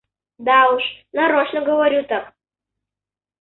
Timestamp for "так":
2.05-2.33